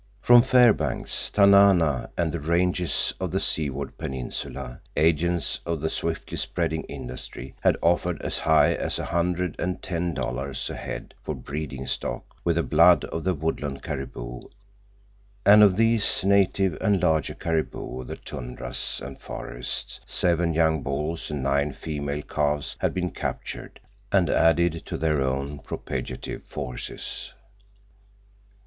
[0.19, 6.81] From Fairbanks, Tanana, and the ranges of the Seward Peninsula agents of the swiftly spreading
[6.85, 11.85] industry had offered as high as a hundred and ten dollars a head for breeding
[11.85, 14.39] stock with the blood of the woodland caribou,
[15.45, 21.29] and of these native and larger caribou of the tundras and forests seven young bulls
[21.29, 23.79] and nine female calves had been captured
[24.11, 27.33] and added to their own propagative forces.